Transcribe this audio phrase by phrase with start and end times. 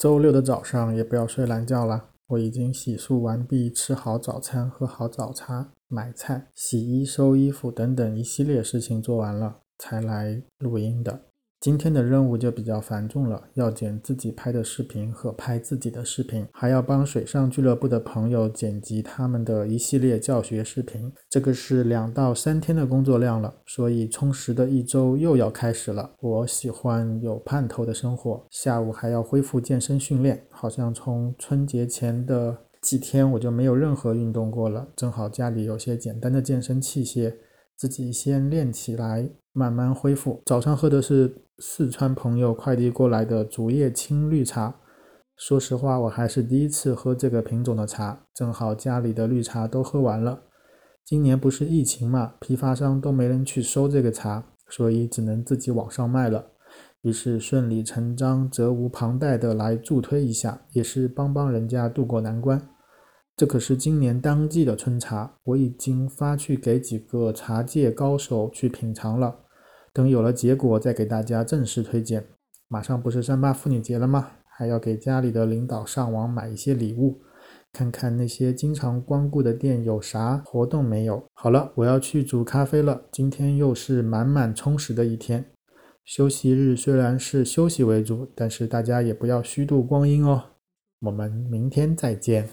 [0.00, 2.06] 周六的早上也不要睡懒觉了。
[2.28, 11.24] 我已经洗漱完毕，吃好早餐，喝好早茶，买菜、洗衣、收衣服等等一系列事情做完了，才来录音的。
[11.60, 21.12] 今天的任务就比较繁重了，要剪自己拍的视频和拍自己的视频，还要帮水上俱乐部的朋友剪辑他们的一系列教学视频。
[21.28, 26.10] 这个是两到三天的工作量了，所以充实的一周又要开始了。
[26.20, 37.34] 我喜欢有盼头的生活，下午还要恢复健身训练，好像从春节前的几天我就没有任何运动过了，正好家里有些简单的健身器械。
[37.76, 40.42] 自己先练起来，慢慢恢复。
[40.46, 44.76] 早上喝的是四川朋友快递过来的竹叶青绿茶。
[45.36, 48.26] 说实话，我还是第一次喝这个品种的茶。
[48.34, 50.42] 正好家里的绿茶都喝完了。
[51.04, 56.52] 今年不是疫情嘛，批发商都没人去收这个茶，所以只能自己网上卖了。
[57.00, 62.60] 于是顺理成章、责无旁贷的来助推一下，也是帮帮人家渡过难关。
[63.34, 69.34] 这可是今年当季的春茶，我已经发去给几个茶界高手去品尝了。
[69.92, 72.24] 等有了结果，再给大家正式推荐。
[72.68, 74.28] 马上不是三八妇女节了吗？
[74.46, 77.20] 还要给家里的领导上网买一些礼物，
[77.72, 81.24] 看看那些经常光顾的店有啥活动没有。
[81.32, 83.02] 好了，我要去煮咖啡了。
[83.10, 85.44] 今天又是满满充实的一天。
[86.04, 90.42] 休息日虽然是休息为主，但是大家也不要虚度光阴哦。
[91.00, 92.48] 我们明天再见。